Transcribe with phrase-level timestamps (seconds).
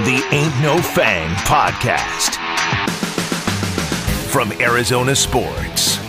[0.00, 2.34] The Ain't No Fang Podcast.
[4.28, 6.00] From Arizona Sports.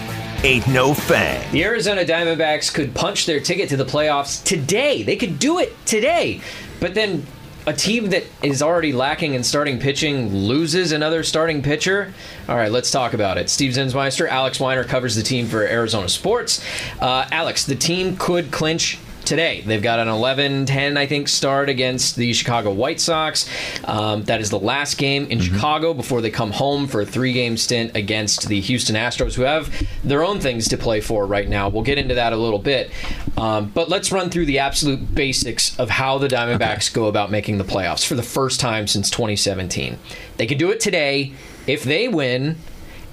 [0.43, 1.51] Ain't No Fang.
[1.51, 5.03] The Arizona Diamondbacks could punch their ticket to the playoffs today.
[5.03, 6.41] They could do it today.
[6.79, 7.27] But then
[7.67, 12.11] a team that is already lacking in starting pitching loses another starting pitcher.
[12.49, 13.51] All right, let's talk about it.
[13.51, 16.59] Steve Zinsmeister, Alex Weiner covers the team for Arizona Sports.
[16.99, 19.61] Uh, Alex, the team could clinch today.
[19.61, 23.49] They've got an 11 10, I think, start against the Chicago White Sox.
[23.85, 25.53] Um, that is the last game in mm-hmm.
[25.53, 29.43] Chicago before they come home for a three game stint against the Houston Astros, who
[29.43, 31.69] have their own things to play for right now.
[31.69, 32.91] We'll get into that a little bit.
[33.37, 36.95] Um, but let's run through the absolute basics of how the Diamondbacks okay.
[36.95, 39.97] go about making the playoffs for the first time since 2017.
[40.37, 41.33] They could do it today.
[41.67, 42.57] If they win,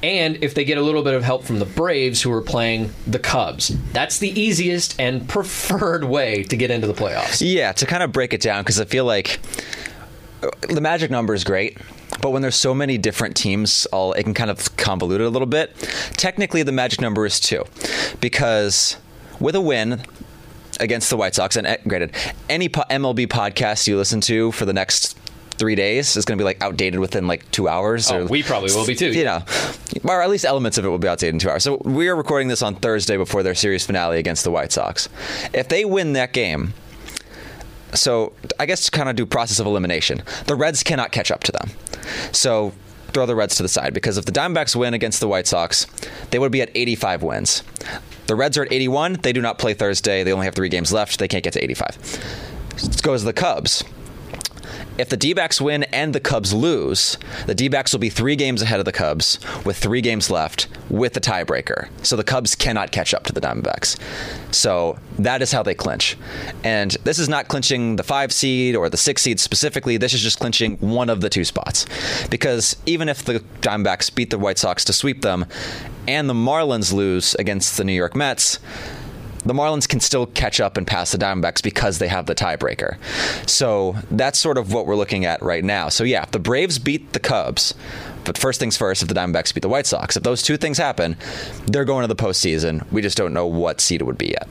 [0.03, 2.91] and if they get a little bit of help from the Braves, who are playing
[3.07, 3.69] the Cubs.
[3.93, 7.43] That's the easiest and preferred way to get into the playoffs.
[7.45, 9.41] Yeah, to kind of break it down, because I feel like
[10.69, 11.79] the magic number is great.
[12.21, 15.29] But when there's so many different teams, all it can kind of convolute it a
[15.29, 15.75] little bit.
[16.13, 17.65] Technically, the magic number is two,
[18.21, 18.97] because
[19.41, 20.03] with a win,
[20.81, 21.57] against the White Sox.
[21.57, 22.15] And eh, granted,
[22.49, 25.17] any MLB podcast you listen to for the next
[25.63, 28.11] three days is going to be like outdated within like two hours.
[28.11, 29.13] Oh, or, we probably will be too.
[29.13, 29.45] You know,
[30.03, 31.63] or at least elements of it will be outdated in two hours.
[31.63, 35.09] So we are recording this on Thursday before their series finale against the White Sox.
[35.55, 36.75] If they win that game,
[37.95, 41.45] so I guess to kind of do process of elimination, the Reds cannot catch up
[41.45, 41.71] to them.
[42.33, 42.73] So
[43.13, 45.87] throw the Reds to the side because if the Diamondbacks win against the White Sox,
[46.33, 47.63] they would be at 85 wins.
[48.27, 49.21] The Reds are at 81.
[49.23, 50.25] They do not play Thursday.
[50.25, 51.21] They only have three games left.
[51.21, 52.73] They can't get to 85.
[52.79, 53.85] It goes to the Cubs
[54.99, 58.37] if the D backs win and the Cubs lose, the D backs will be three
[58.37, 61.89] games ahead of the Cubs with three games left with the tiebreaker.
[62.03, 63.99] So the Cubs cannot catch up to the Diamondbacks.
[64.55, 66.17] So that is how they clinch.
[66.65, 69.97] And this is not clinching the five seed or the six seed specifically.
[69.97, 71.87] This is just clinching one of the two spots.
[72.31, 75.47] Because even if the Diamondbacks beat the White Sox to sweep them
[76.07, 78.59] and the Marlins lose against the New York Mets,
[79.45, 82.97] the Marlins can still catch up and pass the Diamondbacks because they have the tiebreaker.
[83.49, 85.89] So that's sort of what we're looking at right now.
[85.89, 87.75] So yeah, if the Braves beat the Cubs,
[88.25, 90.79] but first things first, if the Diamondbacks beat the White Sox, if those two things
[90.79, 91.17] happen,
[91.67, 92.91] they're going to the postseason.
[92.93, 94.49] We just don't know what seed it would be yet.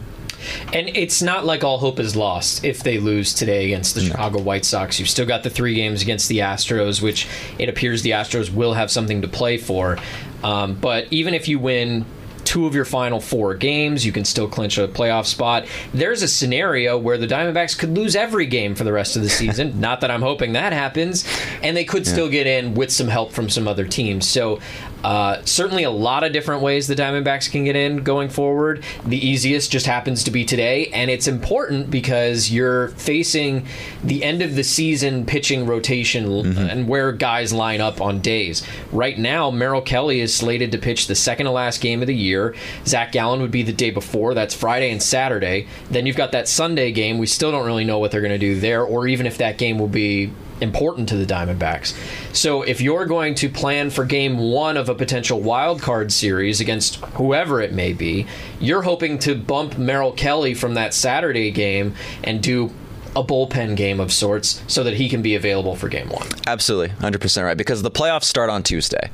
[0.74, 4.08] And it's not like all hope is lost if they lose today against the no.
[4.08, 5.00] Chicago White Sox.
[5.00, 7.28] You've still got the three games against the Astros, which
[7.60, 9.98] it appears the Astros will have something to play for.
[10.44, 12.06] Um, but even if you win
[12.52, 14.06] two of your final four games.
[14.06, 15.66] You can still clinch a playoff spot.
[15.94, 19.30] There's a scenario where the Diamondbacks could lose every game for the rest of the
[19.30, 19.80] season.
[19.80, 21.26] Not that I'm hoping that happens.
[21.64, 22.12] And they could yeah.
[22.12, 24.28] still get in with some help from some other teams.
[24.28, 24.60] So
[25.04, 28.84] uh, certainly, a lot of different ways the Diamondbacks can get in going forward.
[29.06, 33.66] The easiest just happens to be today, and it's important because you're facing
[34.04, 36.60] the end of the season pitching rotation mm-hmm.
[36.60, 38.66] and where guys line up on days.
[38.92, 42.16] Right now, Merrill Kelly is slated to pitch the second to last game of the
[42.16, 42.56] year.
[42.86, 44.34] Zach Gallen would be the day before.
[44.34, 45.68] That's Friday and Saturday.
[45.90, 47.18] Then you've got that Sunday game.
[47.18, 49.58] We still don't really know what they're going to do there, or even if that
[49.58, 51.98] game will be important to the Diamondbacks.
[52.34, 56.62] So if you're going to plan for game one of a potential wild card series
[56.62, 58.28] against whoever it may be,
[58.60, 62.72] you're hoping to bump Merrill Kelly from that Saturday game and do
[63.16, 66.28] a bullpen game of sorts so that he can be available for game one.
[66.48, 67.58] Absolutely, 100% right.
[67.58, 69.12] Because the playoffs start on Tuesday.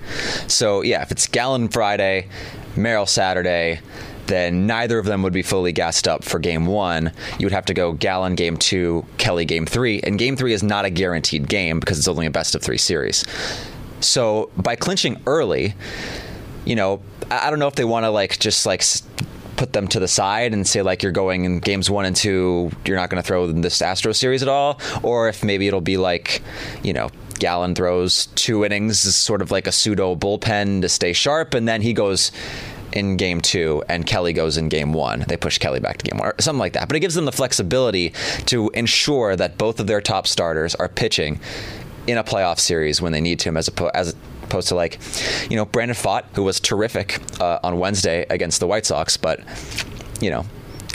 [0.47, 2.27] So, yeah, if it's Gallen Friday,
[2.75, 3.79] Merrill Saturday,
[4.27, 7.11] then neither of them would be fully gassed up for game one.
[7.39, 9.99] You would have to go Gallen game two, Kelly game three.
[10.01, 12.77] And game three is not a guaranteed game because it's only a best of three
[12.77, 13.25] series.
[13.99, 15.73] So by clinching early,
[16.65, 17.01] you know,
[17.31, 18.83] I don't know if they want to like just like
[19.55, 22.71] put them to the side and say like you're going in games one and two,
[22.85, 25.97] you're not going to throw this Astro series at all, or if maybe it'll be
[25.97, 26.41] like,
[26.83, 27.09] you know,
[27.39, 31.81] Gallen throws two innings, sort of like a pseudo bullpen to stay sharp, and then
[31.81, 32.31] he goes
[32.97, 35.23] in game two and Kelly goes in game one.
[35.27, 36.87] They push Kelly back to game one or something like that.
[36.89, 38.13] But it gives them the flexibility
[38.47, 41.39] to ensure that both of their top starters are pitching
[42.07, 44.97] in a playoff series when they need to, as, opposed, as opposed to like,
[45.49, 49.41] you know, Brandon Pfaadt, who was terrific uh, on Wednesday against the White Sox, but
[50.19, 50.45] you know,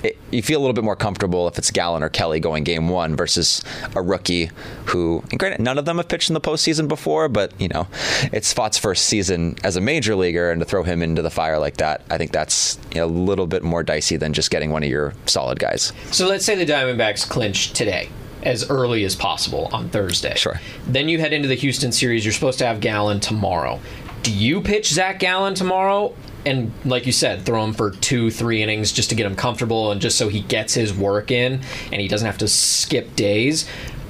[0.03, 2.89] it, you feel a little bit more comfortable if it's Gallen or Kelly going game
[2.89, 3.63] one versus
[3.95, 4.51] a rookie
[4.87, 7.87] who, granted, none of them have pitched in the postseason before, but you know,
[8.33, 11.59] it's Pfaadt's first season as a major leaguer, and to throw him into the fire
[11.59, 14.71] like that, I think that's you know, a little bit more dicey than just getting
[14.71, 15.93] one of your solid guys.
[16.11, 18.09] So let's say the Diamondbacks clinch today
[18.43, 20.35] as early as possible on Thursday.
[20.35, 20.61] Sure.
[20.87, 22.25] Then you head into the Houston series.
[22.25, 23.81] You're supposed to have Gallen tomorrow.
[24.23, 26.15] Do you pitch Zach Gallen tomorrow,
[26.45, 29.91] and like you said, throw him for two, three innings just to get him comfortable
[29.91, 31.61] and just so he gets his work in
[31.91, 33.69] and he doesn't have to skip days?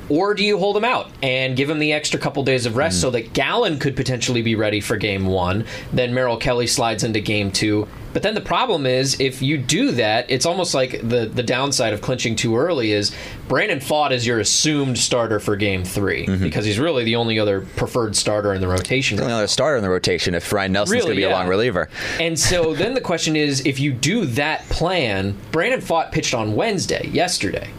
[0.08, 2.99] Or do you hold him out and give him the extra couple days of rest
[2.99, 3.00] mm.
[3.00, 5.64] so that Gallen could potentially be ready for game one?
[5.93, 7.88] Then Merrill Kelly slides into game two.
[8.12, 11.92] But then the problem is, if you do that, it's almost like the the downside
[11.92, 13.14] of clinching too early is
[13.48, 16.42] Brandon Pfaadt is your assumed starter for Game 3 mm-hmm.
[16.42, 19.16] because he's really the only other preferred starter in the rotation.
[19.16, 21.34] The only other starter in the rotation if Ryne Nelson's really, going to be yeah.
[21.34, 21.88] a long reliever.
[22.20, 26.54] And so then the question is, if you do that plan, Brandon Pfaadt pitched on
[26.54, 27.70] Wednesday yesterday.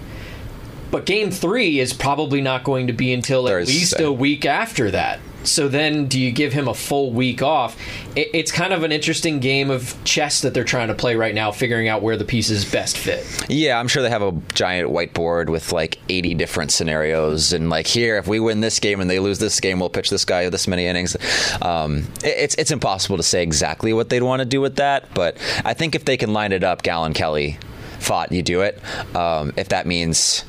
[0.92, 3.74] But game three is probably not going to be until Thursday.
[3.74, 5.20] at least a week after that.
[5.44, 7.78] So then, do you give him a full week off?
[8.16, 11.52] it's kind of an interesting game of chess that they're trying to play right now,
[11.52, 13.26] figuring out where the pieces best fit.
[13.50, 17.88] Yeah, I'm sure they have a giant whiteboard with like 80 different scenarios, and like
[17.88, 20.48] here, if we win this game and they lose this game, we'll pitch this guy
[20.50, 21.18] this many innings.
[21.62, 25.38] Um, it's it's impossible to say exactly what they'd want to do with that, but
[25.66, 27.58] I think if they can line it up, Gallen Kelly,
[28.00, 28.80] Pfaadt, you do it.
[29.16, 30.46] Um, if that means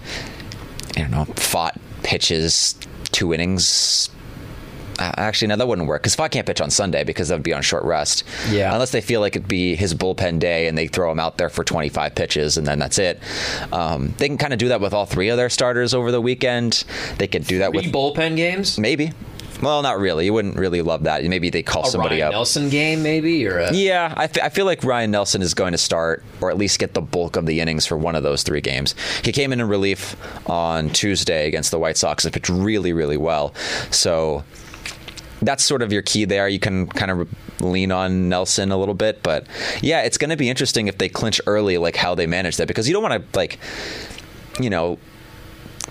[0.96, 2.74] I don't know, Pfaadt pitches
[3.10, 4.10] two innings.
[4.98, 7.42] Uh, actually, no, that wouldn't work because Pfaadt can't pitch on Sunday because that would
[7.42, 8.24] be on short rest.
[8.50, 8.72] Yeah.
[8.72, 11.48] Unless they feel like it'd be his bullpen day and they throw him out there
[11.48, 13.20] for 25 pitches and then that's it.
[13.72, 16.20] Um, they can kind of do that with all three of their starters over the
[16.20, 16.84] weekend.
[17.18, 18.78] They could do that Three with bullpen games.
[18.78, 19.12] Maybe.
[19.62, 20.26] Well, not really.
[20.26, 21.24] You wouldn't really love that.
[21.24, 22.32] Maybe they call a somebody Ryne up.
[22.32, 23.72] Nelson game, maybe, or a...
[23.72, 24.12] yeah.
[24.16, 26.94] I, f- I feel like Ryne Nelson is going to start, or at least get
[26.94, 28.94] the bulk of the innings for one of those three games.
[29.22, 30.16] He came in in relief
[30.48, 33.54] on Tuesday against the White Sox and pitched really, really well.
[33.90, 34.44] So
[35.46, 36.48] that's sort of your key there.
[36.48, 37.28] You can kind of
[37.60, 39.46] lean on Nelson a little bit, but
[39.82, 42.68] yeah, it's going to be interesting if they clinch early, like how they manage that,
[42.68, 43.58] because you don't want to like,
[44.60, 44.98] you know,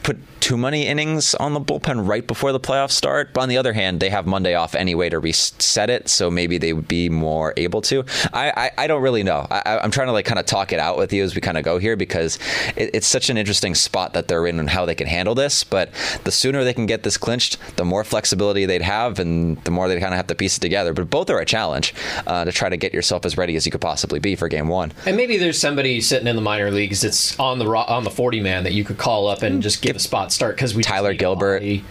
[0.04, 3.34] put too many innings on the bullpen right before the playoffs start.
[3.34, 6.58] But on the other hand, they have Monday off anyway to reset it, so maybe
[6.58, 8.04] they would be more able to.
[8.34, 9.48] I, I, I don't really know.
[9.50, 11.58] I, am trying to like kind of talk it out with you as we kind
[11.58, 12.40] of go here because
[12.76, 15.64] it, it's such an interesting spot that they're in and how they can handle this.
[15.64, 15.94] But
[16.26, 19.88] the sooner they can get this clinched, the more flexibility they'd have, and the more
[19.88, 20.92] they kind of have to piece it together.
[20.92, 21.94] But both are a challenge
[22.28, 24.68] uh, to try to get yourself as ready as you could possibly be for Game
[24.68, 24.92] One.
[25.06, 28.42] And maybe there's somebody sitting in the minor leagues that's on the on the 40
[28.42, 31.14] man that you could call up and just give a spot start because we Tyler
[31.14, 31.82] Gilbert, yeah,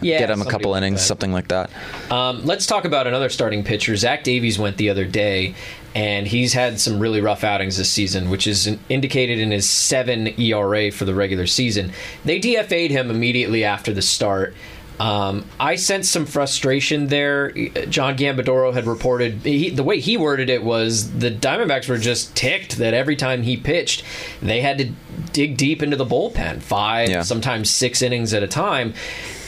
[0.00, 1.06] yeah, get him a couple like innings, that.
[1.06, 1.70] something like that.
[2.10, 3.96] Um, let's talk about another starting pitcher.
[3.96, 5.54] Zach Davies went the other day,
[5.94, 10.28] and he's had some really rough outings this season, which is indicated in his seven
[10.40, 11.92] ERA for the regular season.
[12.24, 14.54] They DFA'd him immediately after the start.
[15.00, 17.52] Um, I sensed some frustration there.
[17.88, 22.36] John Gambadoro had reported he, the way he worded it was the Diamondbacks were just
[22.36, 24.04] ticked that every time he pitched,
[24.42, 24.92] they had to
[25.32, 27.22] dig deep into the bullpen, five, yeah.
[27.22, 28.92] sometimes six innings at a time.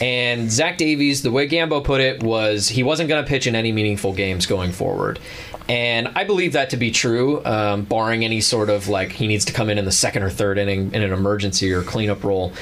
[0.00, 3.54] And Zach Davies, the way Gambo put it, was he wasn't going to pitch in
[3.54, 5.18] any meaningful games going forward.
[5.68, 9.44] And I believe that to be true, um, barring any sort of like he needs
[9.44, 12.52] to come in in the second or third inning in an emergency or cleanup role.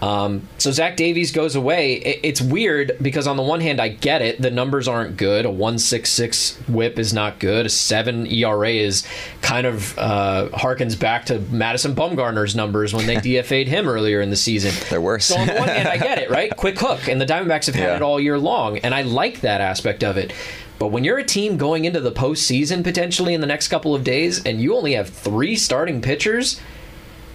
[0.00, 1.94] Um, so Zach Davies goes away.
[1.94, 4.40] It, it's weird because on the one hand, I get it.
[4.40, 5.44] The numbers aren't good.
[5.44, 7.66] A 166 whip is not good.
[7.66, 9.06] A 7 ERA is
[9.42, 14.30] kind of uh, harkens back to Madison Bumgarner's numbers when they DFA'd him earlier in
[14.30, 14.72] the season.
[14.88, 15.26] They're worse.
[15.26, 16.50] So on the one hand, I get it, right?
[16.56, 17.08] Quick hook.
[17.08, 17.96] And the Diamondbacks have had yeah.
[17.96, 18.78] it all year long.
[18.78, 20.32] And I like that aspect of it.
[20.78, 24.02] But when you're a team going into the postseason potentially in the next couple of
[24.02, 26.58] days and you only have three starting pitchers,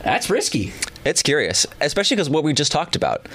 [0.05, 0.71] that's risky.
[1.03, 3.27] It's curious, especially because what we just talked about.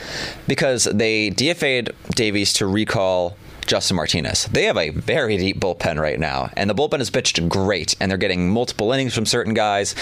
[0.48, 3.36] Because they DFA'd Davies to recall
[3.66, 4.46] Justin Martinez.
[4.46, 8.10] They have a very deep bullpen right now, and the bullpen has pitched great, and
[8.10, 9.94] they're getting multiple innings from certain guys.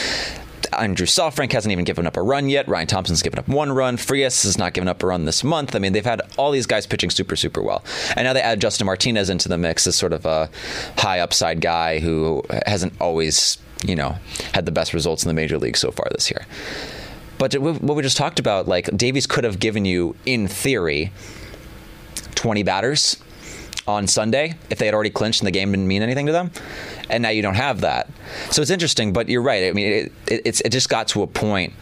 [0.73, 2.69] Andrew Saalfrank hasn't even given up a run yet.
[2.69, 3.97] Ryan Thompson's given up one run.
[3.97, 5.75] Frias has not given up a run this month.
[5.75, 7.83] I mean, they've had all these guys pitching super, super well.
[8.17, 10.51] And now they add Justin Martinez into the mix as sort of a
[10.99, 14.17] high upside guy who hasn't always, you know,
[14.53, 16.47] had the best results in the major league so far this year.
[17.39, 21.13] But what we just talked about, like Davies could have given you, in theory,
[22.35, 23.17] 20 batters
[23.87, 26.51] on Sunday if they had already clinched and the game didn't mean anything to them.
[27.09, 28.11] And now you don't have that.
[28.51, 29.65] So it's interesting, but you're right.
[29.65, 31.73] I mean, it, it, it just got to a point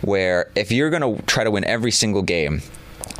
[0.00, 2.62] where if you're going to try to win every single game,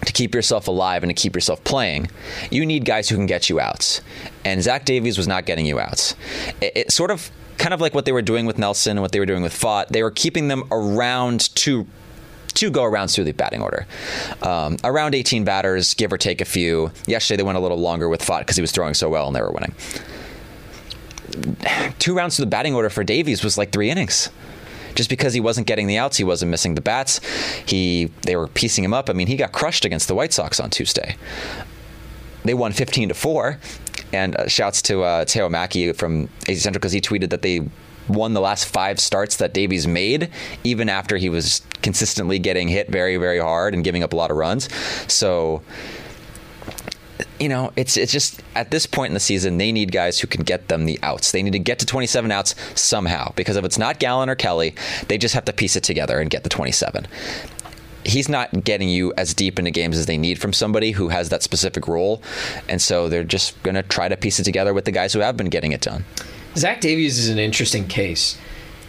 [0.07, 2.09] to keep yourself alive and to keep yourself playing,
[2.51, 4.01] you need guys who can get you outs.
[4.47, 6.15] And Zach Davies was not getting you outs.
[6.63, 9.13] It, it sort of kind of like what they were doing with Nelson and what
[9.13, 9.89] they were doing with Pfaadt.
[9.89, 11.87] They were keeping them around two
[12.55, 13.87] two go arounds through the batting order.
[14.43, 16.91] Um, around 18 batters, give or take a few.
[17.07, 19.37] Yesterday they went a little longer with Pfaadt because he was throwing so well and
[19.37, 19.73] they were winning.
[22.01, 24.31] Two rounds through the batting order for Davies was like three innings.
[24.97, 27.21] Just because he wasn't getting the outs, he wasn't missing the bats.
[27.65, 29.09] He they were piecing him up.
[29.09, 31.17] I mean, he got crushed against the White Sox on Tuesday.
[32.45, 33.61] They won 15 to four,
[34.13, 37.69] and uh, shouts to uh, Theo Mackey from AZ Central because he tweeted that they
[38.09, 40.31] won the last five starts that Davies made,
[40.65, 44.31] even after he was consistently getting hit very, very hard and giving up a lot
[44.31, 44.69] of runs.
[45.13, 45.63] So
[47.39, 50.27] you know, it's it's just at this point in the season, they need guys who
[50.27, 51.33] can get them the outs.
[51.33, 54.75] They need to get to 27 outs somehow because if it's not Gallen or Kelly,
[55.09, 57.07] they just have to piece it together and get the 27.
[58.11, 61.29] He's not getting you as deep into games as they need from somebody who has
[61.31, 62.23] that specific role,
[62.69, 65.21] and so they're just going to try to piece it together with the guys who
[65.21, 66.05] have been getting it done.
[66.57, 68.37] Zach Davies is an interesting case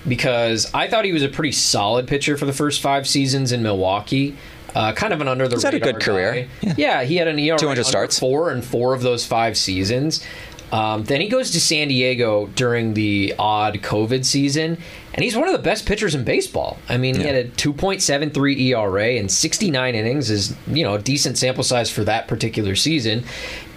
[0.07, 3.61] because I thought he was a pretty solid pitcher for the first five seasons in
[3.61, 4.35] Milwaukee.
[4.73, 6.47] Uh, kind of an under the He's had a radar good career.
[6.63, 6.73] guy.
[6.77, 7.03] Yeah.
[7.03, 8.17] he had an ERA 200 under starts.
[8.17, 10.25] four and four of those five seasons.
[10.71, 14.77] Um, then he goes to San Diego during the odd COVID season,
[15.13, 16.77] and he's one of the best pitchers in baseball.
[16.87, 21.37] I mean, he had a 2.73 ERA and 69 innings is you know a decent
[21.37, 23.23] sample size for that particular season,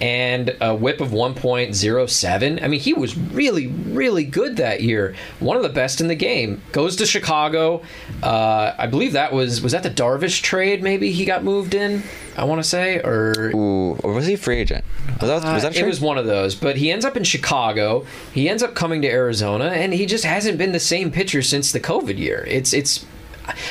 [0.05, 2.63] and a WHIP of 1.07.
[2.63, 6.15] I mean, he was really really good that year, one of the best in the
[6.15, 6.61] game.
[6.73, 7.83] Goes to Chicago.
[8.23, 10.83] Uh, I believe that was was that the Darvish trade.
[10.83, 12.03] Maybe he got moved in.
[12.37, 14.85] I want to say or Ooh, or was he a free agent?
[15.23, 17.25] Was that, was that uh, it was one of those, but he ends up in
[17.25, 18.05] Chicago.
[18.35, 21.73] He ends up coming to Arizona, and he just hasn't been the same pitcher since
[21.73, 22.45] the COVID year.
[22.47, 23.07] It's it's.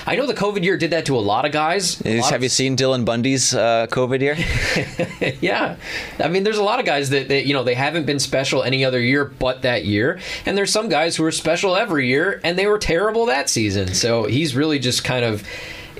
[0.05, 2.03] I know the COVID year did that to a lot of guys.
[2.05, 5.35] Lot have of- you seen Dylan Bundy's uh, COVID year?
[5.41, 5.77] yeah,
[6.19, 8.63] I mean, there's a lot of guys that, that you know they haven't been special
[8.63, 12.39] any other year but that year, and there's some guys who are special every year,
[12.43, 13.93] and they were terrible that season.
[13.93, 15.43] So he's really just kind of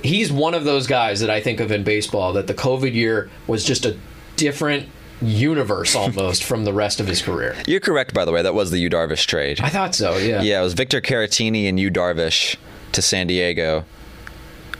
[0.02, 3.30] he's one of those guys that I think of in baseball that the COVID year
[3.46, 3.96] was just a
[4.36, 4.88] different
[5.22, 7.56] universe almost from the rest of his career.
[7.66, 8.42] You're correct, by the way.
[8.42, 9.60] That was the Yu Darvish trade.
[9.60, 10.16] I thought so.
[10.16, 10.42] Yeah.
[10.42, 12.56] Yeah, it was Victor Caratini and Yu Darvish
[12.94, 13.84] to San Diego.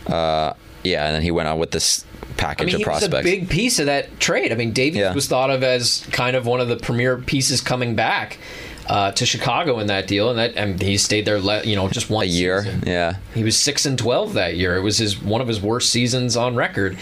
[0.07, 0.53] Uh,
[0.83, 2.05] yeah, and then he went on with this
[2.37, 3.21] package I mean, of he was prospects.
[3.27, 4.53] a big piece of that trade.
[4.53, 5.15] I mean, Davies Yeah.
[5.15, 8.39] was thought of as kind of one of the premier pieces coming back
[8.87, 11.89] uh, to Chicago in that deal, and that and he stayed there, le- you know,
[11.89, 12.65] just one a year.
[12.65, 12.83] season.
[12.87, 13.15] Yeah.
[13.35, 14.77] He was six and twelve that year.
[14.77, 16.99] It was his one of his worst seasons on record.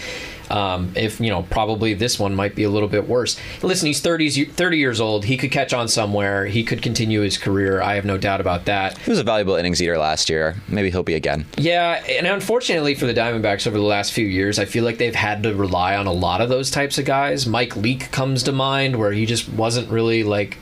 [0.53, 3.39] Um, if you know, probably this one might be a little bit worse.
[3.63, 5.25] Listen, he's 30, 30 years old.
[5.25, 6.45] He could catch on somewhere.
[6.45, 7.81] He could continue his career.
[7.81, 8.99] I have no doubt about that.
[8.99, 10.55] He was a valuable innings eater last year.
[10.67, 11.47] Maybe he'll be again.
[11.57, 15.15] Yeah, and unfortunately for the Diamondbacks over the last few years, I feel like they've
[15.15, 17.47] had to rely on a lot of those types of guys.
[17.47, 20.59] Mike Leake comes to mind, where he just wasn't really like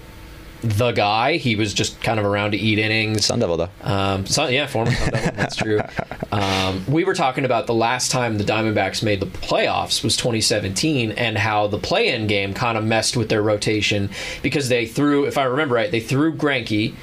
[0.61, 1.37] the guy.
[1.37, 3.25] He was just kind of around to eat innings.
[3.25, 3.69] Sun Devil, though.
[3.81, 5.79] Um, so, yeah, former Sun Devil, that's true.
[6.31, 11.11] Um, we were talking about the last time the Diamondbacks made the playoffs was 2017,
[11.11, 14.09] and how the play-in game kind of messed with their rotation
[14.41, 16.93] because they threw, if I remember right, they threw Greinke,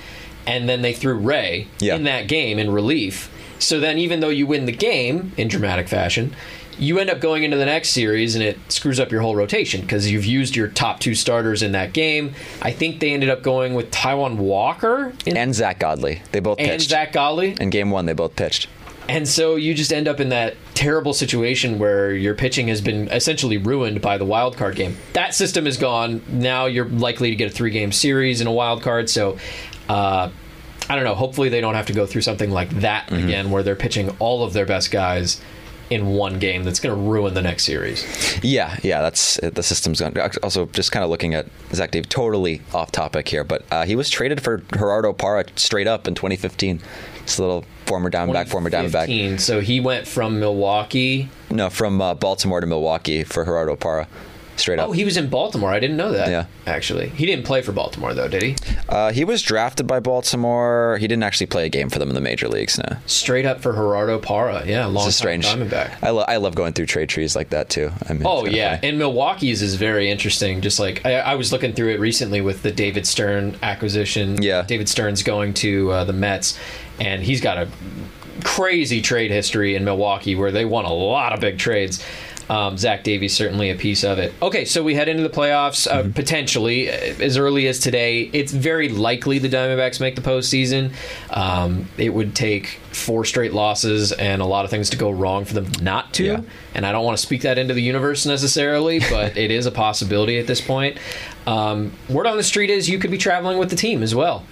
[0.47, 1.97] and then they threw Ray Yeah.
[1.97, 3.31] in that game in relief.
[3.59, 6.35] So then, even though you win the game in dramatic fashion,
[6.79, 9.81] you end up going into the next series and it screws up your whole rotation
[9.81, 12.35] because you've used your top two starters in that game.
[12.63, 16.23] I think they ended up going with Taijuan Walker in, And Zack Godley.
[16.33, 16.91] They both and pitched.
[16.91, 17.57] Zack Godley.
[17.61, 18.69] In game one, they both pitched.
[19.09, 23.09] And so you just end up in that terrible situation where your pitching has been
[23.09, 24.97] essentially ruined by the wild card game.
[25.15, 26.23] That system is gone.
[26.29, 29.09] Now you're likely to get a three game series in a wild card.
[29.09, 29.39] So
[29.89, 30.31] uh,
[30.91, 31.15] I don't know.
[31.15, 34.45] Hopefully they don't have to go through something like that again where they're pitching all
[34.45, 35.41] of their best guys
[35.91, 38.05] in one game that's going to ruin the next series.
[38.43, 40.15] Yeah, yeah, that's the system's gone.
[40.43, 43.97] Also, just kind of looking at Zach Dave, totally off topic here, but uh, he
[43.97, 46.81] was traded for Gerardo Parra straight up in 2015.
[47.23, 49.41] It's a little former Diamondback, former Diamondback.
[49.41, 51.29] So he went from Milwaukee.
[51.51, 54.09] No, from uh, Baltimore to Milwaukee for Gerardo Parra,
[54.59, 54.89] straight up.
[54.89, 55.71] Oh, he was in Baltimore.
[55.73, 56.29] I didn't know that.
[56.29, 56.47] Yeah.
[56.67, 58.57] Actually, he didn't play for Baltimore though, did he?
[58.89, 60.99] Uh, he was drafted by Baltimore.
[61.01, 62.79] He didn't actually play a game for them in the major leagues.
[62.79, 62.97] No.
[63.07, 64.65] Straight up for Gerardo Parra.
[64.67, 65.47] Yeah, long It's a strange.
[65.47, 65.97] Diamondback.
[66.03, 67.91] I, lo- I love going through trade trees like that too.
[68.09, 68.89] I mean, Oh yeah, funny.
[68.89, 70.61] and Milwaukee's is very interesting.
[70.61, 74.43] Just like I, I was looking through it recently with the David Stearns acquisition.
[74.43, 74.63] Yeah.
[74.63, 76.59] David Stearns going to uh, the Mets,
[77.01, 77.69] and he's got a
[78.45, 82.05] crazy trade history in Milwaukee where they won a lot of big trades.
[82.49, 84.33] Um, Zach Davies certainly a piece of it.
[84.41, 86.13] Okay, so we head into the playoffs uh, Mm-hmm.
[86.13, 88.23] potentially uh, as early as today.
[88.33, 90.93] It's very likely the Diamondbacks make the postseason.
[91.31, 95.45] Um, it would take four straight losses and a lot of things to go wrong
[95.45, 96.25] for them not to.
[96.25, 96.41] Yeah.
[96.75, 99.71] And I don't want to speak that into the universe necessarily, but it is a
[99.71, 100.99] possibility at this point.
[101.47, 104.45] Um, word on the street is you could be traveling with the team as well.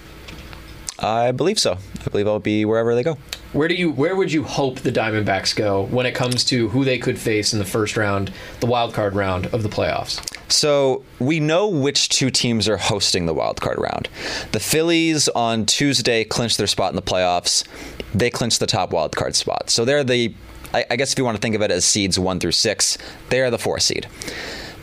[0.99, 1.77] I believe so.
[2.05, 3.17] I believe I'll be wherever they go.
[3.53, 6.83] Where do you where would you hope the Diamondbacks go when it comes to who
[6.83, 10.21] they could face in the first round, the wild card round of the playoffs?
[10.51, 14.09] So we know which two teams are hosting the wild card round.
[14.51, 17.65] The Phillies on Tuesday clinched their spot in the playoffs.
[18.13, 19.69] They clinched the top wild card spot.
[19.69, 20.33] So they're the,
[20.73, 22.97] I, guess if you want to think of it as seeds one through six,
[23.29, 24.07] they are the four seed.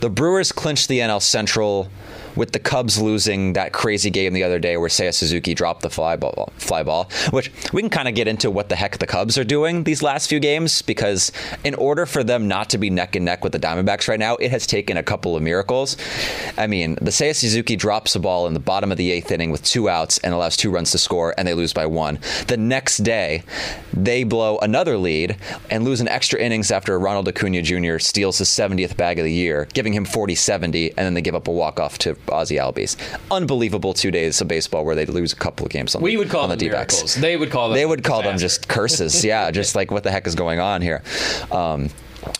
[0.01, 1.89] The Brewers clinched the NL Central
[2.35, 5.89] with the Cubs losing that crazy game the other day where Seiya Suzuki dropped the
[5.89, 9.07] fly ball, fly ball, which we can kind of get into what the heck the
[9.07, 11.31] Cubs are doing these last few games because
[11.63, 14.35] in order for them not to be neck and neck with the Diamondbacks right now,
[14.35, 15.97] it has taken a couple of miracles.
[16.57, 19.51] I mean, the Seiya Suzuki drops a ball in the bottom of the eighth inning
[19.51, 22.19] with two outs and allows two runs to score, and they lose by one.
[22.47, 23.43] The next day,
[23.93, 25.37] they blow another lead
[25.69, 27.99] and lose an extra innings after Ronald Acuna Jr.
[27.99, 31.35] steals his 70th bag of the year, giving him 40 70, and then they give
[31.35, 32.95] up a walk off to Ozzie Albies.
[33.31, 36.29] Unbelievable two days of baseball where they lose a couple of games on, We would
[36.29, 36.93] call on them the D-backs.
[36.95, 37.15] miracles.
[37.15, 37.75] They would call them.
[37.75, 39.23] They would call them just curses.
[39.25, 41.01] Yeah, just like what the heck is going on here.
[41.51, 41.89] Um,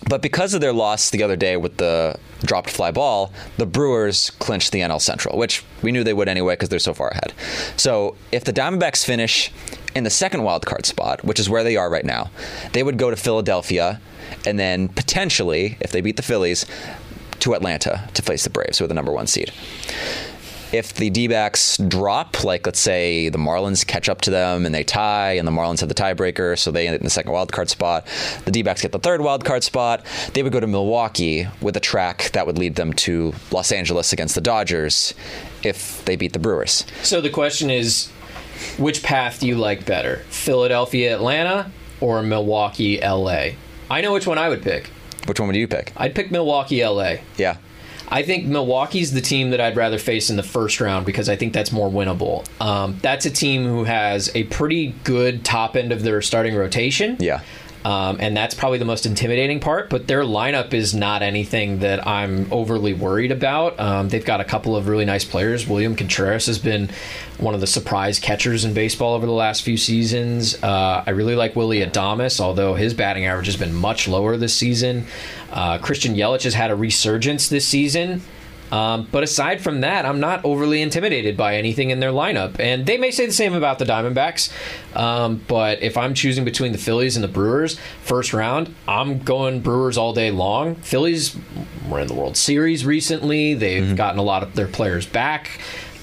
[0.09, 4.29] but because of their loss the other day with the dropped fly ball, the Brewers
[4.39, 7.33] clinched the NL Central, which we knew they would anyway because they're so far ahead.
[7.77, 9.51] So if the Diamondbacks finish
[9.95, 12.29] in the second wild card spot, which is where they are right now,
[12.73, 13.99] they would go to Philadelphia
[14.45, 16.65] and then potentially, if they beat the Phillies,
[17.45, 19.51] to Atlanta to face the Braves, are the number one seed
[20.73, 24.75] if the D backs drop, like let's say the Marlins catch up to them and
[24.75, 27.31] they tie, and the Marlins have the tiebreaker, so they end up in the second
[27.31, 28.05] wild card spot,
[28.43, 31.77] the D backs get the third wild card spot, they would go to Milwaukee with
[31.77, 35.13] a track that would lead them to Los Angeles against the Dodgers
[35.63, 36.85] if they beat the Brewers.
[37.03, 38.09] So the question is,
[38.77, 41.71] which path do you like better, Philadelphia, Atlanta,
[42.01, 43.51] or Milwaukee, LA?
[43.89, 44.89] I know which one I would pick.
[45.25, 45.91] Which one would you pick?
[45.97, 47.15] I'd pick Milwaukee, LA.
[47.37, 47.57] Yeah.
[48.07, 51.35] I think Milwaukee's the team that I'd rather face in the first round because I
[51.35, 52.45] think that's more winnable.
[52.61, 57.17] Um, that's a team who has a pretty good top end of their starting rotation.
[57.19, 57.41] Yeah.
[57.85, 59.91] Um, and that's probably the most intimidating part.
[59.91, 63.79] But their lineup is not anything that I'm overly worried about.
[63.79, 65.67] Um, they've got a couple of really nice players.
[65.67, 66.89] William Contreras has been
[67.37, 70.61] one of the surprise catchers in baseball over the last few seasons.
[70.63, 74.55] Uh, I really like Willy Adames, although his batting average has been much lower this
[74.55, 75.05] season.
[75.51, 78.23] Uh, Christian Yelich has had a resurgence this season.
[78.71, 82.59] Um, but aside from that, I'm not overly intimidated by anything in their lineup.
[82.59, 84.51] And they may say the same about the Diamondbacks.
[84.95, 89.61] Um, but if I'm choosing between the Phillies and the Brewers, first round, I'm going
[89.61, 90.75] Brewers all day long.
[90.75, 91.35] Phillies
[91.89, 93.53] were in the World Series recently.
[93.53, 95.49] They've gotten a lot of their players back.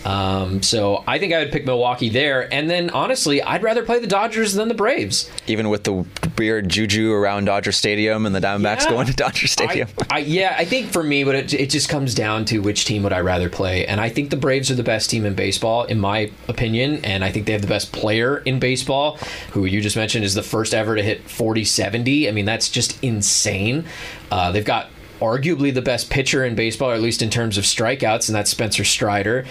[0.05, 2.53] Um, so I think I would pick Milwaukee there.
[2.53, 5.31] And then honestly, I'd rather play the Dodgers than the Braves.
[5.47, 6.05] Even with the
[6.37, 8.91] weird juju around Dodger Stadium and the Diamondbacks Yeah.
[8.91, 9.89] going to Dodger Stadium.
[9.99, 12.85] I, I, yeah, I think for me, but it, it just comes down to which
[12.85, 15.35] team would I rather play, and I think the Braves are the best team in
[15.35, 19.19] baseball, in my opinion, and I think they have the best player in baseball,
[19.53, 22.29] who you just mentioned is the first ever to hit 40-70.
[22.29, 23.85] I mean, that's just insane.
[24.31, 24.89] Uh, they've got
[25.21, 28.51] arguably the best pitcher in baseball, or at least in terms of strikeouts, and that's
[28.51, 29.45] Spencer Strider.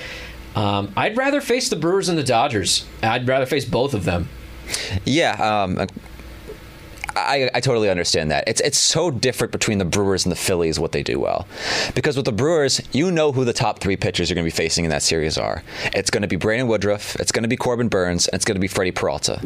[0.55, 2.85] Um, I'd rather face the Brewers and the Dodgers.
[3.01, 4.29] I'd rather face both of them.
[5.05, 5.87] Yeah, um,
[7.15, 8.43] I, I totally understand that.
[8.47, 11.47] It's it's so different between the Brewers and the Phillies what they do well,
[11.95, 14.56] because with the Brewers, you know who the top three pitchers you're going to be
[14.56, 15.63] facing in that series are.
[15.93, 18.56] It's going to be Brandon Woodruff, it's going to be Corbin Burnes, and it's going
[18.56, 19.41] to be Freddie Peralta.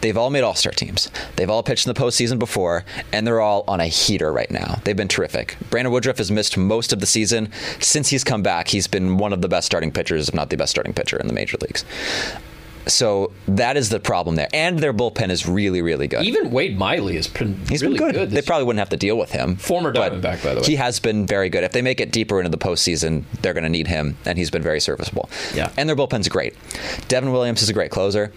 [0.00, 1.10] They've all made All Star teams.
[1.36, 4.80] They've all pitched in the postseason before, and they're all on a heater right now.
[4.84, 5.56] They've been terrific.
[5.68, 7.50] Brandon Woodruff has missed most of the season.
[7.80, 10.56] Since he's come back, he's been one of the best starting pitchers, if not the
[10.56, 11.84] best starting pitcher in the major leagues.
[12.86, 14.48] So that is the problem there.
[14.52, 16.24] And their bullpen is really, really good.
[16.24, 18.14] Even Wade Miley has been He's really been good.
[18.14, 18.30] good.
[18.30, 19.56] they probably wouldn't have to deal with him.
[19.56, 20.66] Former Diamondback, by the way.
[20.66, 21.62] He has been very good.
[21.64, 24.50] If they make it deeper into the postseason, they're going to need him, and he's
[24.50, 25.28] been very serviceable.
[25.54, 25.70] Yeah.
[25.76, 26.54] And their bullpen's great.
[27.08, 28.32] Devin Williams is a great closer.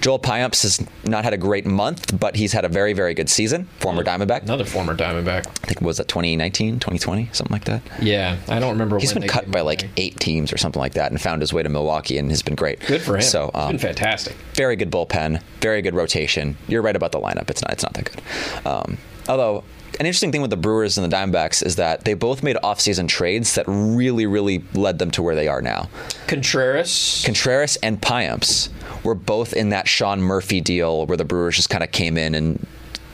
[0.00, 3.28] Joel Payamps has not had a great month, but he's had a very, very good
[3.28, 3.64] season.
[3.80, 4.42] Former Diamondback.
[4.42, 5.46] Another former Diamondback.
[5.46, 7.82] I think was that 2019, 2020, something like that.
[8.00, 8.98] Yeah, I don't remember.
[8.98, 11.62] He's been cut by like eight teams or something like that, and found his way
[11.62, 12.80] to Milwaukee, and has been great.
[12.80, 13.22] Good for him.
[13.22, 14.34] So, um, fantastic.
[14.54, 16.56] very good bullpen, very good rotation.
[16.68, 17.50] You're right about the lineup.
[17.50, 18.66] It's not it's not that good.
[18.66, 19.64] Um, although
[19.98, 23.08] an interesting thing with the Brewers and the Diamondbacks is that they both made offseason
[23.08, 25.88] trades that really, really led them to where they are now.
[26.26, 27.22] Contreras.
[27.24, 28.68] Contreras and Payamps
[29.04, 32.34] were both in that Sean Murphy deal where the Brewers just kind of came in
[32.34, 32.66] and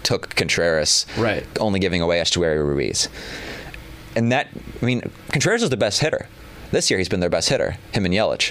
[0.02, 1.46] took Contreras, Right.
[1.60, 3.08] only giving away Esteury Ruiz.
[4.16, 4.48] And that,
[4.80, 6.26] I mean, Contreras is the best hitter.
[6.72, 8.50] This year he's been their best hitter, him and Yelich.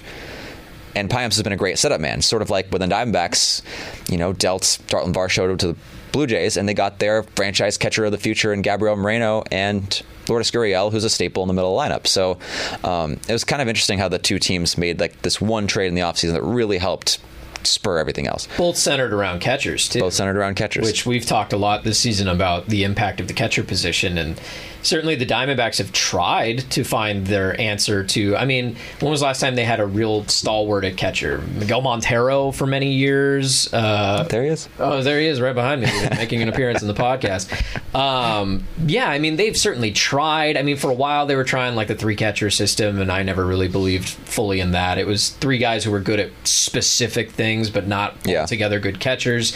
[0.95, 3.61] And Payamps has been a great setup man, sort of like when the Diamondbacks,
[4.09, 5.75] you know, dealt Daulton Varsho to the
[6.11, 10.01] Blue Jays, and they got their franchise catcher of the future in Gabriel Moreno and
[10.27, 12.07] Lourdes Gurriel, who's a staple in the middle of the lineup.
[12.07, 12.37] So
[12.83, 15.87] um, it was kind of interesting how the two teams made like this one trade
[15.87, 17.19] in the offseason that really helped
[17.63, 18.47] spur everything else.
[18.57, 19.99] Both centered around catchers too.
[19.99, 20.85] Both centered around catchers.
[20.85, 24.39] which we've talked a lot this season about the impact of the catcher position and
[24.83, 29.25] certainly the diamondbacks have tried to find their answer to i mean when was the
[29.25, 34.23] last time they had a real stalwart at catcher miguel montero for many years uh,
[34.29, 34.67] there he is.
[34.79, 37.49] Oh, there he is, right behind me, making an appearance in the podcast.
[37.95, 40.57] Um, yeah, I mean, they've certainly tried.
[40.57, 43.23] I mean, for a while they were trying like the three catcher system, and I
[43.23, 44.97] never really believed fully in that.
[44.97, 48.45] It was three guys who were good at specific things, but not Yeah.
[48.45, 49.53] together good catchers.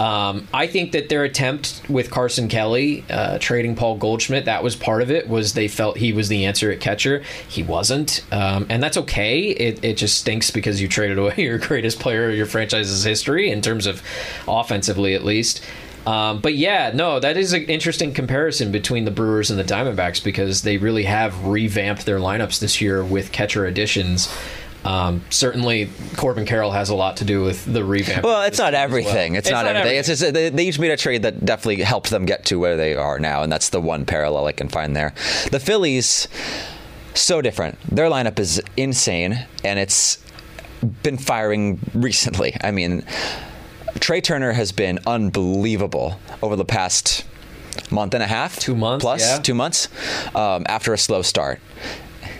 [0.00, 4.74] Um, I think that their attempt with Carson Kelly uh, trading Paul Goldschmidt, that was
[4.74, 7.22] part of it, was they felt he was the answer at catcher.
[7.46, 8.24] He wasn't.
[8.32, 9.50] Um, and that's okay.
[9.50, 13.50] It, it just stinks because you traded away your greatest player of your franchise's history
[13.50, 14.02] in terms of
[14.48, 15.62] offensively, at least.
[16.06, 20.24] Um, but yeah, no, that is an interesting comparison between the Brewers and the Diamondbacks
[20.24, 24.34] because they really have revamped their lineups this year with catcher additions.
[24.84, 28.24] Um, certainly, Corbin Carroll has a lot to do with the revamp.
[28.24, 29.32] Well, it's not everything.
[29.32, 29.38] well.
[29.38, 29.98] It's, not, everything.
[29.98, 32.76] It's just they, they each made a trade that definitely helped them get to where
[32.76, 35.14] they are now, and that's the one parallel I can find there.
[35.50, 36.28] The Phillies,
[37.14, 37.78] so different.
[37.94, 40.22] Their lineup is insane, and it's
[41.02, 42.56] been firing recently.
[42.62, 43.04] I mean,
[43.98, 47.26] Trea Turner has been unbelievable over the past
[47.90, 49.38] month and a half, Two months, plus yeah.
[49.38, 49.88] two months
[50.34, 51.60] um, after a slow start.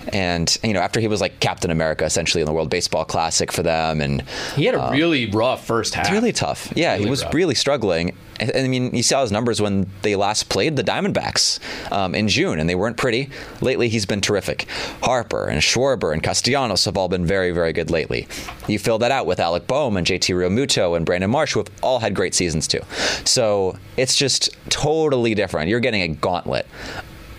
[0.09, 3.53] And you know, after he was like Captain America essentially in the World Baseball Classic
[3.53, 4.23] for them, and
[4.57, 6.11] He had a really rough first half.
[6.11, 6.73] really tough.
[6.75, 7.35] Yeah, he was rough.
[7.35, 8.17] really struggling.
[8.41, 11.59] And, I mean, you saw his numbers when they last played the Diamondbacks
[11.93, 13.29] um, in June, and they weren't pretty.
[13.61, 14.67] Lately, he's been terrific.
[15.03, 18.27] Harper and Schwarber and Castellanos have all been very, very good lately.
[18.67, 21.69] You fill that out with Alec Bohm and JT Realmuto and Brandon Marsh, who have
[21.83, 22.81] all had great seasons too.
[23.27, 25.69] So it's just totally different.
[25.69, 26.67] You're getting a gauntlet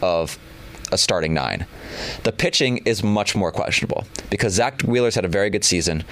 [0.04, 0.38] of
[0.92, 1.66] a starting nine.
[2.24, 6.04] The pitching is much more questionable because Zack Wheeler's had a very good season.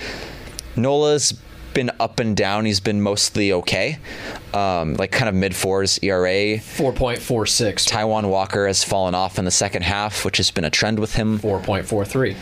[0.75, 1.33] Nola's
[1.73, 2.65] been up and down.
[2.65, 3.99] He's been mostly okay,
[4.53, 6.57] um, like kind of mid fours ERA.
[6.57, 10.99] 4.46, Taijuan Walker has fallen off in the second half, which has been a trend
[10.99, 11.37] with him.
[11.39, 12.35] 4.43.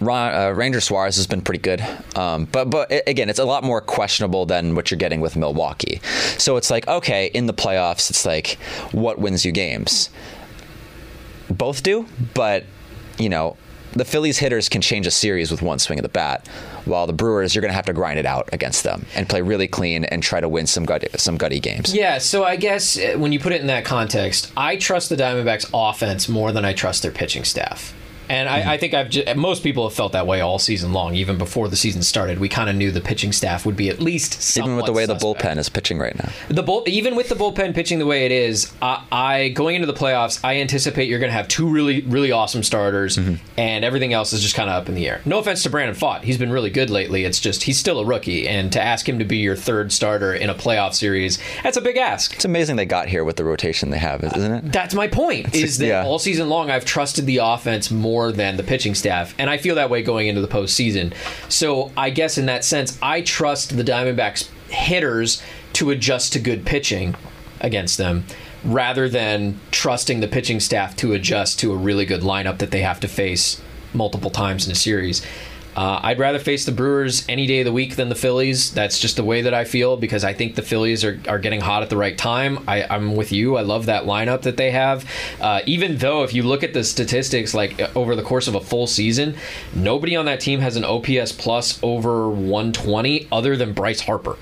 [0.00, 1.82] Ron, uh, Ranger Suarez has been pretty good,
[2.16, 5.36] um, but but a- again, it's a lot more questionable than what you're getting with
[5.36, 6.00] Milwaukee.
[6.36, 8.58] So it's like okay, in the playoffs, it's like
[8.92, 10.10] what wins you games.
[11.50, 12.64] Both do, but
[13.18, 13.56] you know
[13.94, 16.48] the Phillies hitters can change a series with one swing of the bat,
[16.84, 19.40] while the Brewers you're going to have to grind it out against them and play
[19.40, 21.94] really clean and try to win some gutty, some gutty games.
[21.94, 25.16] Yeah, so I guess uh, when you put it in that context, I trust the
[25.16, 27.94] Diamondbacks offense more than I trust their pitching staff.
[28.28, 31.14] And I, I think I've just, most people have felt that way all season long.
[31.14, 34.00] Even before the season started, we kind of knew the pitching staff would be at
[34.00, 36.30] least Even with the way the bullpen is pitching right now.
[36.48, 39.86] The bull, even with the bullpen pitching the way it is, I, I going into
[39.86, 43.34] the playoffs, I anticipate you're going to have two really, really awesome starters, mm-hmm.
[43.58, 45.20] and everything else is just kind of up in the air.
[45.24, 47.24] No offense to Brandon Pfaadt, he's been really good lately.
[47.24, 50.32] It's just he's still a rookie, and to ask him to be your third starter
[50.34, 52.34] in a playoff series, that's a big ask.
[52.34, 54.72] It's amazing they got here with the rotation they have, isn't it?
[54.72, 55.54] That's my point.
[55.54, 56.04] Is that yeah.
[56.04, 59.74] all season long I've trusted the offense more than the pitching staff, and I feel
[59.74, 61.14] that way going into the postseason.
[61.48, 65.42] So I guess in that sense, I trust the Diamondbacks hitters
[65.74, 67.14] to adjust to good pitching
[67.60, 68.24] against them,
[68.64, 72.82] rather than trusting the pitching staff to adjust to a really good lineup that they
[72.82, 73.60] have to face
[73.92, 75.24] multiple times in a series.
[75.76, 78.72] Uh, I'd rather face the Brewers any day of the week than the Phillies.
[78.72, 81.60] That's just the way that I feel because I think the Phillies are, are getting
[81.60, 82.64] hot at the right time.
[82.68, 83.56] I, I'm with you.
[83.56, 85.04] I love that lineup that they have.
[85.40, 88.54] Uh, even though, if you look at the statistics, like uh, over the course of
[88.54, 89.36] a full season,
[89.74, 94.36] nobody on that team has an OPS plus over 120 other than Bryce Harper.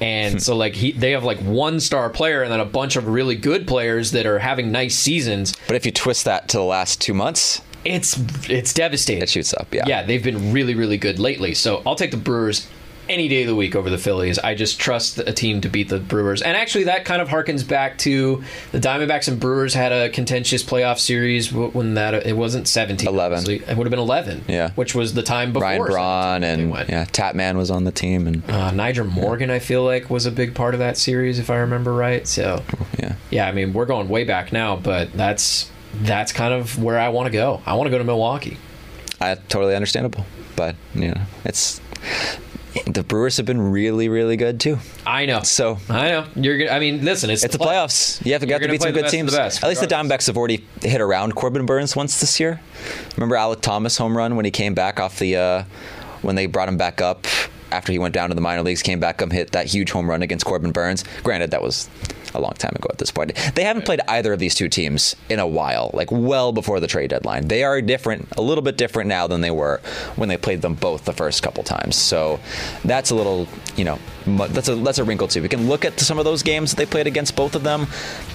[0.00, 3.06] And so, like, he, they have like one star player and then a bunch of
[3.06, 5.54] really good players that are having nice seasons.
[5.66, 8.18] But if you twist that to the last two months, It's
[8.48, 9.22] it's devastating.
[9.22, 9.72] it shoots up.
[9.72, 9.84] Yeah.
[9.86, 11.54] Yeah, they've been really, really good lately.
[11.54, 12.68] So I'll take the Brewers
[13.06, 14.38] any day of the week over the Phillies.
[14.38, 16.40] I just trust a team to beat the Brewers.
[16.40, 18.42] And actually, that kind of harkens back to
[18.72, 23.06] the Diamondbacks and Brewers had a contentious playoff series when that it wasn't 17.
[23.06, 23.38] 11.
[23.38, 23.56] obviously.
[23.70, 24.46] It would have been 11.
[24.48, 24.70] Yeah.
[24.70, 25.68] Which was the time before.
[25.68, 29.84] Ryan Braun and yeah, Tapman was on the team and Uh, Nyjer Morgan, I feel
[29.84, 32.26] like, was a big part of that series, if I remember right.
[32.26, 32.62] So,
[32.98, 33.16] yeah.
[33.30, 35.70] yeah, I mean, we're going way back now, but that's
[36.02, 37.62] that's kind of where I want to go.
[37.66, 38.58] I want to go to Milwaukee.
[39.20, 40.26] I totally understandable.
[40.56, 41.80] But you know, it's
[42.86, 44.78] the Brewers have been really, really good too.
[45.06, 45.42] I know.
[45.42, 46.58] So I know you're.
[46.58, 48.24] gonna I mean, listen, it's, it's the playoffs.
[48.24, 49.32] You have to, you have to gonna beat some good teams.
[49.32, 49.86] best, At least the.
[49.86, 52.60] Diamondbacks have already hit around Corbin Burnes once this year.
[53.16, 55.64] Remember Alek Thomas home run when he came back off the uh,
[56.22, 57.26] when they brought him back up
[57.74, 60.08] after he went down to the minor leagues, came back up, hit that huge home
[60.08, 61.04] run against Corbin Burnes.
[61.22, 61.88] Granted, that was
[62.34, 63.32] a long time ago at this point.
[63.54, 66.86] They haven't played either of these two teams in a while, like well before the
[66.86, 67.48] trade deadline.
[67.48, 69.80] They are different, a little bit different now than they were
[70.16, 71.96] when they played them both the first couple times.
[71.96, 72.40] So
[72.84, 75.42] that's a little, you know, that's a that's a wrinkle too.
[75.42, 77.86] We can look at some of those games that they played against both of them,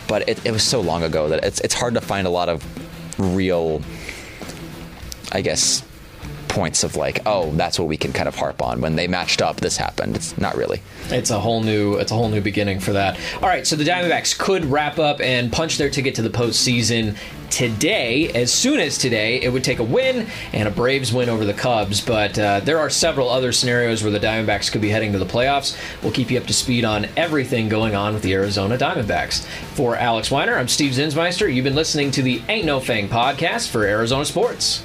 [0.08, 2.50] but it, it was so long ago that it's it's hard to find a lot
[2.50, 2.64] of
[3.20, 3.82] real,
[5.32, 5.84] I guess,
[6.50, 8.82] points of like, oh, that's what we can kind of harp on.
[8.82, 10.16] When they matched up, this happened.
[10.18, 10.82] It's not really.
[11.10, 13.18] It's a whole new it's a whole new beginning for that.
[13.36, 17.16] All right, so the Diamondbacks could wrap up and punch their ticket to the postseason
[17.50, 18.30] today.
[18.34, 21.54] As soon as today, it would take a win and a Braves win over the
[21.54, 22.02] Cubs.
[22.02, 25.26] But uh, there are several other scenarios where the Diamondbacks could be heading to the
[25.26, 25.78] playoffs.
[26.04, 29.46] We'll keep you up to speed on everything going on with the Arizona Diamondbacks.
[29.74, 31.54] For Alex Weiner, I'm Steve Zinsmeister.
[31.54, 34.84] You've been listening to the Ain't No Fang podcast for Arizona Sports.